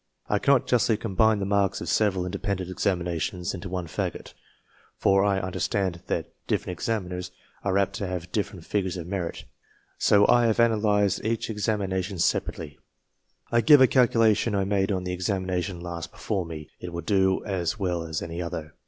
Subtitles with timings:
[0.27, 4.33] I cannot justly combine the marks of several independent exami nations into one fagot,
[4.97, 7.29] for I understand that different examiners
[7.63, 9.45] are apt to' nave different figures of merit;
[9.99, 12.79] so each examination was analysed separately.
[13.51, 17.01] The following is a calculation I made on the examination last before me; it will
[17.01, 18.73] do as well as any other.